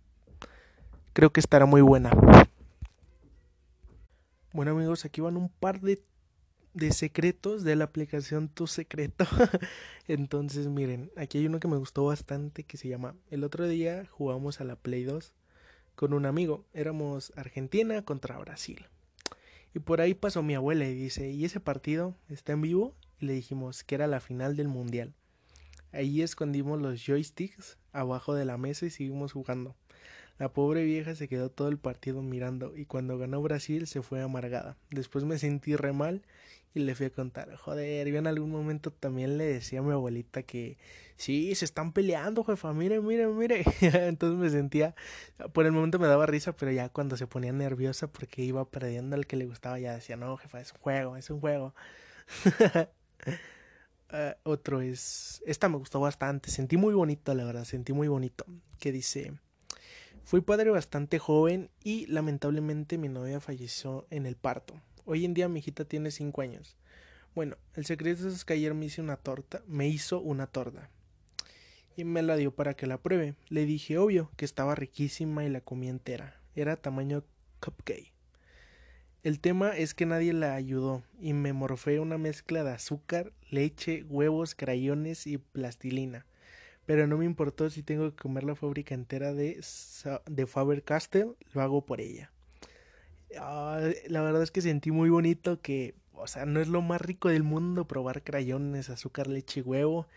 creo 1.13 1.31
que 1.31 1.39
estará 1.39 1.65
muy 1.65 1.81
buena. 1.81 2.11
Bueno 4.53 4.71
amigos, 4.71 5.03
aquí 5.03 5.19
van 5.19 5.35
un 5.35 5.49
par 5.49 5.81
de 5.81 6.03
de 6.73 6.91
secretos 6.91 7.63
de 7.63 7.75
la 7.75 7.85
aplicación 7.85 8.49
Tu 8.49 8.67
Secreto. 8.67 9.25
Entonces, 10.07 10.67
miren, 10.67 11.11
aquí 11.15 11.37
hay 11.37 11.45
uno 11.45 11.59
que 11.59 11.67
me 11.67 11.77
gustó 11.77 12.05
bastante 12.05 12.63
que 12.63 12.77
se 12.77 12.87
llama 12.87 13.15
El 13.29 13.43
otro 13.43 13.67
día 13.67 14.05
jugamos 14.09 14.59
a 14.59 14.63
la 14.63 14.75
Play 14.75 15.03
2 15.03 15.33
con 15.95 16.13
un 16.13 16.25
amigo. 16.25 16.65
Éramos 16.73 17.31
Argentina 17.35 18.03
contra 18.03 18.37
Brasil. 18.37 18.87
Y 19.75 19.79
por 19.79 20.01
ahí 20.01 20.13
pasó 20.13 20.43
mi 20.43 20.55
abuela 20.55 20.85
y 20.85 20.93
dice, 20.93 21.29
¿y 21.29 21.45
ese 21.45 21.59
partido 21.59 22.15
está 22.29 22.53
en 22.53 22.61
vivo? 22.61 22.95
Y 23.19 23.25
le 23.25 23.33
dijimos 23.33 23.83
que 23.83 23.95
era 23.95 24.07
la 24.07 24.19
final 24.19 24.55
del 24.55 24.67
Mundial. 24.67 25.13
Ahí 25.91 26.21
escondimos 26.21 26.81
los 26.81 27.03
joysticks 27.03 27.77
abajo 27.91 28.33
de 28.33 28.45
la 28.45 28.57
mesa 28.57 28.85
y 28.85 28.89
seguimos 28.89 29.31
jugando. 29.31 29.75
La 30.39 30.51
pobre 30.51 30.83
vieja 30.83 31.13
se 31.13 31.27
quedó 31.27 31.49
todo 31.49 31.67
el 31.67 31.77
partido 31.77 32.23
mirando 32.23 32.75
y 32.75 32.85
cuando 32.85 33.19
ganó 33.19 33.41
Brasil 33.41 33.85
se 33.85 34.01
fue 34.01 34.21
amargada. 34.21 34.75
Después 34.89 35.23
me 35.25 35.37
sentí 35.37 35.75
re 35.75 35.93
mal 35.93 36.23
y 36.73 36.79
le 36.79 36.95
fui 36.95 37.05
a 37.05 37.09
contar, 37.11 37.55
joder, 37.55 38.07
yo 38.07 38.17
en 38.17 38.27
algún 38.27 38.49
momento 38.49 38.91
también 38.91 39.37
le 39.37 39.45
decía 39.45 39.79
a 39.79 39.81
mi 39.83 39.91
abuelita 39.91 40.43
que 40.43 40.77
sí, 41.17 41.53
se 41.55 41.65
están 41.65 41.93
peleando, 41.93 42.43
jefa, 42.43 42.73
mire, 42.73 42.99
mire, 42.99 43.27
mire. 43.27 43.63
Entonces 43.81 44.39
me 44.39 44.49
sentía, 44.49 44.95
por 45.53 45.65
el 45.65 45.71
momento 45.71 45.99
me 45.99 46.07
daba 46.07 46.25
risa, 46.25 46.55
pero 46.55 46.71
ya 46.71 46.89
cuando 46.89 47.15
se 47.15 47.27
ponía 47.27 47.53
nerviosa 47.53 48.07
porque 48.07 48.43
iba 48.43 48.65
perdiendo 48.65 49.15
al 49.15 49.27
que 49.27 49.35
le 49.35 49.45
gustaba, 49.45 49.79
ya 49.79 49.93
decía, 49.93 50.17
no, 50.17 50.35
jefa, 50.37 50.61
es 50.61 50.71
un 50.73 50.79
juego, 50.79 51.17
es 51.17 51.29
un 51.29 51.39
juego. 51.39 51.75
uh, 54.11 54.15
otro 54.43 54.81
es, 54.81 55.43
esta 55.45 55.69
me 55.69 55.77
gustó 55.77 55.99
bastante, 55.99 56.49
sentí 56.49 56.77
muy 56.77 56.93
bonito, 56.95 57.35
la 57.35 57.45
verdad, 57.45 57.65
sentí 57.65 57.93
muy 57.93 58.07
bonito, 58.07 58.45
que 58.79 58.91
dice... 58.91 59.33
Fui 60.25 60.39
padre 60.39 60.69
bastante 60.69 61.19
joven 61.19 61.69
y 61.83 62.05
lamentablemente 62.05 62.97
mi 62.97 63.09
novia 63.09 63.41
falleció 63.41 64.07
en 64.09 64.25
el 64.25 64.37
parto. 64.37 64.73
Hoy 65.05 65.25
en 65.25 65.33
día 65.33 65.49
mi 65.49 65.59
hijita 65.59 65.83
tiene 65.83 66.11
cinco 66.11 66.41
años. 66.41 66.77
Bueno, 67.35 67.57
el 67.75 67.85
secreto 67.85 68.25
es 68.25 68.45
que 68.45 68.53
ayer 68.53 68.73
me 68.73 68.85
hice 68.85 69.01
una 69.01 69.17
torta, 69.17 69.61
me 69.67 69.89
hizo 69.89 70.21
una 70.21 70.47
torta. 70.47 70.89
Y 71.97 72.05
me 72.05 72.21
la 72.21 72.37
dio 72.37 72.55
para 72.55 72.73
que 72.73 72.87
la 72.87 72.97
pruebe. 72.97 73.35
Le 73.49 73.65
dije, 73.65 73.97
obvio, 73.97 74.31
que 74.37 74.45
estaba 74.45 74.75
riquísima 74.75 75.43
y 75.43 75.49
la 75.49 75.59
comí 75.59 75.89
entera. 75.89 76.39
Era 76.55 76.77
tamaño 76.77 77.25
cupcake. 77.59 78.13
El 79.23 79.41
tema 79.41 79.75
es 79.75 79.93
que 79.93 80.05
nadie 80.05 80.31
la 80.31 80.55
ayudó 80.55 81.03
y 81.19 81.33
me 81.33 81.51
morfé 81.51 81.99
una 81.99 82.17
mezcla 82.17 82.63
de 82.63 82.71
azúcar, 82.71 83.33
leche, 83.49 84.03
huevos, 84.03 84.55
crayones 84.55 85.27
y 85.27 85.37
plastilina. 85.37 86.25
Pero 86.85 87.07
no 87.07 87.17
me 87.17 87.25
importó 87.25 87.69
si 87.69 87.83
tengo 87.83 88.09
que 88.09 88.21
comer 88.21 88.45
la 88.45 88.55
fábrica 88.55 88.95
entera 88.95 89.33
de, 89.33 89.61
de 90.27 90.47
Faber 90.47 90.83
Castell, 90.83 91.35
lo 91.53 91.61
hago 91.61 91.85
por 91.85 91.99
ella 91.99 92.32
la 93.35 94.21
verdad 94.21 94.43
es 94.43 94.51
que 94.51 94.61
sentí 94.61 94.91
muy 94.91 95.09
bonito 95.09 95.61
que, 95.61 95.95
o 96.13 96.27
sea, 96.27 96.45
no 96.45 96.59
es 96.59 96.67
lo 96.67 96.81
más 96.81 97.01
rico 97.01 97.29
del 97.29 97.43
mundo 97.43 97.87
probar 97.87 98.23
crayones, 98.23 98.89
azúcar, 98.89 99.27
leche 99.27 99.61
y 99.61 99.63
huevo. 99.63 100.07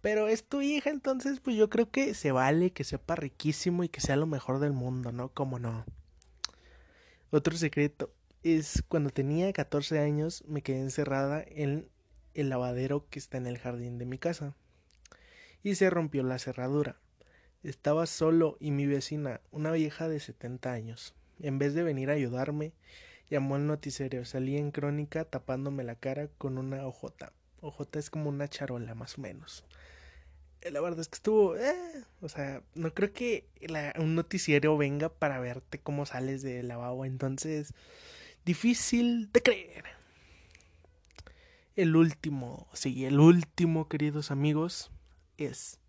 Pero 0.00 0.28
es 0.28 0.44
tu 0.44 0.60
hija, 0.60 0.90
entonces 0.90 1.40
pues 1.40 1.56
yo 1.56 1.70
creo 1.70 1.90
que 1.90 2.12
se 2.14 2.30
vale 2.30 2.72
que 2.72 2.84
sepa 2.84 3.16
riquísimo 3.16 3.84
y 3.84 3.88
que 3.88 4.02
sea 4.02 4.16
lo 4.16 4.26
mejor 4.26 4.58
del 4.58 4.72
mundo, 4.72 5.12
¿no? 5.12 5.30
Como 5.30 5.58
no. 5.58 5.86
Otro 7.30 7.56
secreto 7.56 8.12
es 8.42 8.84
cuando 8.88 9.10
tenía 9.10 9.52
14 9.52 9.98
años 9.98 10.44
me 10.46 10.62
quedé 10.62 10.80
encerrada 10.80 11.42
en 11.46 11.88
el 12.34 12.50
lavadero 12.50 13.08
que 13.08 13.18
está 13.18 13.38
en 13.38 13.46
el 13.46 13.58
jardín 13.58 13.98
de 13.98 14.04
mi 14.04 14.18
casa. 14.18 14.54
Y 15.62 15.76
se 15.76 15.88
rompió 15.88 16.22
la 16.22 16.38
cerradura. 16.38 17.00
Estaba 17.62 18.04
solo 18.06 18.58
y 18.60 18.70
mi 18.72 18.86
vecina, 18.86 19.40
una 19.50 19.72
vieja 19.72 20.08
de 20.08 20.20
70 20.20 20.70
años, 20.70 21.14
en 21.40 21.58
vez 21.58 21.74
de 21.74 21.82
venir 21.82 22.10
a 22.10 22.14
ayudarme, 22.14 22.72
llamó 23.30 23.56
al 23.56 23.66
noticiero. 23.66 24.24
Salí 24.24 24.56
en 24.56 24.70
crónica 24.70 25.24
tapándome 25.24 25.84
la 25.84 25.94
cara 25.94 26.28
con 26.38 26.58
una 26.58 26.86
ojota. 26.86 27.32
Ojota 27.60 27.98
es 27.98 28.10
como 28.10 28.28
una 28.28 28.48
charola, 28.48 28.94
más 28.94 29.18
o 29.18 29.22
menos. 29.22 29.64
Eh, 30.60 30.70
la 30.70 30.80
verdad 30.80 31.00
es 31.00 31.08
que 31.08 31.16
estuvo. 31.16 31.56
Eh, 31.56 32.04
o 32.20 32.28
sea, 32.28 32.62
no 32.74 32.92
creo 32.94 33.12
que 33.12 33.46
un 33.98 34.14
noticiero 34.14 34.76
venga 34.76 35.08
para 35.08 35.38
verte 35.40 35.78
cómo 35.78 36.06
sales 36.06 36.42
del 36.42 36.68
lavabo. 36.68 37.04
Entonces, 37.04 37.74
difícil 38.44 39.30
de 39.32 39.42
creer. 39.42 39.84
El 41.76 41.96
último, 41.96 42.68
sí, 42.72 43.04
el 43.04 43.18
último, 43.18 43.88
queridos 43.88 44.30
amigos, 44.30 44.92
es 45.38 45.80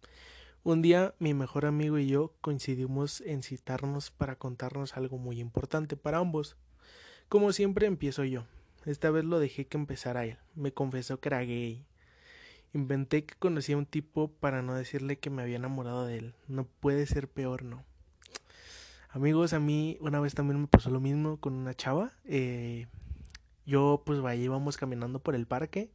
un 0.66 0.82
día 0.82 1.14
mi 1.20 1.36
mejor 1.36 1.68
amigo 1.68 2.00
y 2.00 2.08
yo 2.08 2.34
coincidimos 2.42 3.22
en 3.22 3.44
citarnos 3.44 4.10
para 4.10 4.36
contarnos 4.36 4.98
algo 4.98 5.20
muy 5.20 5.40
importante 5.40 5.96
para 5.96 6.18
ambos. 6.18 6.58
Como 7.30 7.54
siempre 7.54 7.86
empiezo 7.86 8.24
yo. 8.24 8.46
Esta 8.84 9.12
vez 9.12 9.26
lo 9.26 9.38
dejé 9.38 9.68
que 9.68 9.78
empezara 9.78 10.26
él. 10.26 10.40
Me 10.56 10.74
confesó 10.74 11.20
que 11.20 11.30
era 11.30 11.42
gay. 11.42 11.86
Inventé 12.74 13.26
que 13.26 13.36
conocía 13.36 13.76
a 13.76 13.78
un 13.78 13.86
tipo 13.86 14.32
para 14.40 14.64
no 14.64 14.74
decirle 14.74 15.20
que 15.20 15.30
me 15.30 15.44
había 15.44 15.58
enamorado 15.58 16.08
de 16.08 16.18
él. 16.18 16.34
No 16.48 16.66
puede 16.66 17.06
ser 17.06 17.28
peor, 17.28 17.62
¿no? 17.62 17.86
Amigos, 19.10 19.54
a 19.54 19.60
mí 19.60 20.00
una 20.02 20.20
vez 20.20 20.34
también 20.34 20.60
me 20.60 20.68
pasó 20.68 20.90
lo 20.90 21.00
mismo 21.00 21.38
con 21.38 21.54
una 21.54 21.76
chava. 21.76 22.12
Eh, 22.26 22.88
yo 23.68 24.02
pues 24.04 24.20
vaya, 24.20 24.42
íbamos 24.42 24.78
caminando 24.78 25.20
por 25.20 25.36
el 25.36 25.46
parque. 25.46 25.92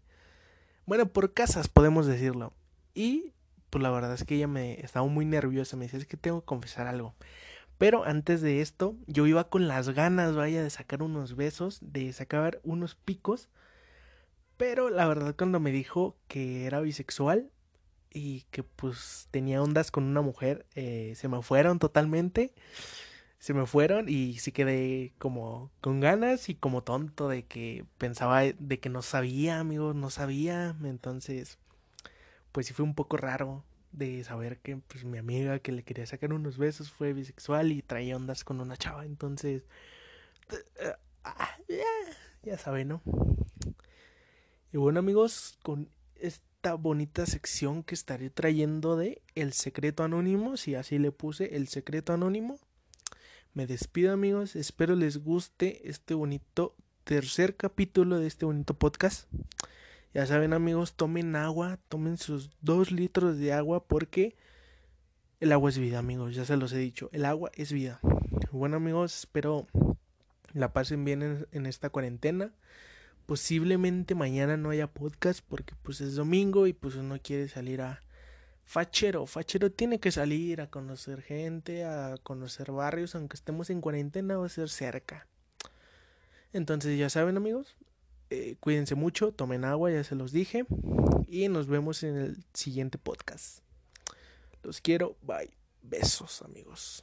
Bueno, 0.86 1.06
por 1.06 1.32
casas 1.32 1.66
podemos 1.66 2.06
decirlo. 2.06 2.52
Y 2.94 3.32
pues 3.70 3.82
la 3.82 3.90
verdad 3.90 4.14
es 4.14 4.24
que 4.24 4.36
ella 4.36 4.48
me 4.48 4.80
estaba 4.80 5.06
muy 5.06 5.24
nerviosa, 5.24 5.76
me 5.76 5.86
decía, 5.86 5.98
es 6.00 6.06
que 6.06 6.16
tengo 6.16 6.40
que 6.40 6.46
confesar 6.46 6.86
algo. 6.86 7.14
Pero 7.78 8.04
antes 8.04 8.42
de 8.42 8.60
esto, 8.60 8.96
yo 9.06 9.26
iba 9.26 9.48
con 9.48 9.68
las 9.68 9.88
ganas, 9.90 10.34
vaya, 10.36 10.62
de 10.62 10.70
sacar 10.70 11.02
unos 11.02 11.34
besos, 11.36 11.78
de 11.80 12.12
sacar 12.12 12.60
unos 12.64 12.94
picos. 12.94 13.48
Pero 14.56 14.90
la 14.90 15.08
verdad 15.08 15.34
cuando 15.36 15.60
me 15.60 15.72
dijo 15.72 16.16
que 16.28 16.66
era 16.66 16.80
bisexual 16.80 17.50
y 18.10 18.42
que 18.50 18.62
pues 18.62 19.28
tenía 19.30 19.62
ondas 19.62 19.90
con 19.90 20.04
una 20.04 20.20
mujer, 20.20 20.66
eh, 20.74 21.14
se 21.16 21.28
me 21.28 21.42
fueron 21.42 21.78
totalmente. 21.78 22.52
se 23.38 23.54
me 23.54 23.66
fueron 23.66 24.08
y 24.08 24.38
sí 24.38 24.52
quedé 24.52 25.14
como 25.18 25.70
con 25.80 26.00
ganas 26.00 26.48
y 26.50 26.54
como 26.54 26.82
tonto 26.84 27.28
de 27.28 27.44
que 27.46 27.86
pensaba 27.98 28.42
de 28.42 28.80
que 28.80 28.90
no 28.90 29.02
sabía, 29.02 29.60
amigos, 29.60 29.94
no 29.96 30.10
sabía. 30.10 30.76
Entonces, 30.84 31.58
pues 32.52 32.66
sí 32.66 32.75
fue 32.75 32.85
un 32.85 32.95
poco 32.95 33.16
raro 33.16 33.64
de 33.92 34.23
saber 34.25 34.59
que 34.59 34.76
pues 34.76 35.04
mi 35.04 35.19
amiga 35.19 35.59
que 35.59 35.73
le 35.73 35.83
quería 35.83 36.07
sacar 36.07 36.33
unos 36.33 36.59
besos 36.59 36.90
fue 36.90 37.12
bisexual 37.12 37.73
y 37.73 37.83
traía 37.83 38.16
ondas 38.16 38.45
con 38.45 38.61
una 38.61 38.76
chava. 38.76 39.04
Entonces, 39.04 39.64
ah, 41.25 41.57
ya, 41.69 41.85
ya 42.42 42.59
saben, 42.59 42.88
¿no? 42.88 43.02
Y 44.73 44.76
bueno, 44.76 45.00
amigos, 45.00 45.59
con 45.62 45.88
esta 46.14 46.75
bonita 46.75 47.26
sección 47.26 47.83
que 47.83 47.95
estaré 47.95 48.30
trayendo 48.30 48.97
de 48.97 49.23
El 49.35 49.52
secreto 49.52 50.04
anónimo, 50.04 50.57
si 50.57 50.76
así 50.76 50.99
le 50.99 51.11
puse 51.11 51.57
El 51.57 51.69
secreto 51.69 52.12
anónimo 52.12 52.59
me 53.52 53.66
despido 53.66 54.12
amigos, 54.12 54.54
espero 54.54 54.95
les 54.95 55.25
guste 55.25 55.88
este 55.88 56.14
bonito 56.14 56.76
tercer 57.02 57.57
capítulo 57.57 58.21
de 58.21 58.28
este 58.28 58.45
bonito 58.45 58.75
podcast. 58.75 59.28
Ya 60.12 60.26
saben 60.26 60.52
amigos, 60.52 60.95
tomen 60.95 61.37
agua, 61.37 61.79
tomen 61.88 62.19
sus 62.19 62.50
dos 62.61 62.90
litros 62.90 63.38
de 63.38 63.52
agua 63.52 63.85
porque 63.85 64.37
el 65.38 65.52
agua 65.52 65.71
es 65.71 65.79
vida 65.79 65.99
amigos, 65.99 66.35
ya 66.35 66.45
se 66.45 66.57
los 66.57 66.73
he 66.73 66.79
dicho, 66.79 67.09
el 67.12 67.25
agua 67.25 67.50
es 67.55 67.73
vida. 67.73 68.00
Bueno 68.50 68.76
amigos, 68.76 69.17
espero 69.17 69.69
la 70.52 70.73
pasen 70.73 71.05
bien 71.05 71.47
en, 71.52 71.67
esta 71.67 71.90
cuarentena. 71.90 72.52
Posiblemente 73.26 74.17
mañana 74.17 74.57
no 74.57 74.71
haya 74.71 74.88
podcast 74.88 75.45
porque 75.49 75.75
pues 75.83 76.00
es 76.00 76.17
domingo 76.17 76.67
y 76.67 76.73
pues 76.73 76.97
uno 76.97 77.19
quiere 77.23 77.49
salir 77.49 77.81
a, 77.81 78.00
Fachero, 78.71 79.26
Fachero 79.26 79.73
tiene 79.73 79.99
que 79.99 80.12
salir 80.12 80.61
a 80.61 80.71
conocer 80.71 81.23
gente, 81.23 81.85
a 81.85 82.14
conocer 82.23 82.71
barrios, 82.71 83.17
aunque 83.17 83.35
estemos 83.35 83.69
en 83.69 83.81
cuarentena 83.81 84.37
va 84.37 84.47
a 84.47 84.49
ser 84.49 84.69
cerca. 84.69 85.26
Entonces 86.52 86.97
ya 86.97 87.11
saben 87.11 87.37
amigos, 87.37 87.76
eh, 88.30 88.56
cuídense 88.60 88.94
mucho, 88.94 89.32
tomen 89.32 89.64
agua, 89.64 89.90
ya 89.90 90.04
se 90.04 90.14
los 90.14 90.32
dije, 90.32 90.64
y 91.26 91.49
nos 91.49 91.66
vemos 91.66 92.02
en 92.02 92.16
el 92.16 92.44
siguiente 92.54 92.96
podcast. 92.99 93.60
Los 94.62 94.80
quiero, 94.80 95.16
bye, 95.22 95.50
besos 95.82 96.42
amigos. 96.42 97.02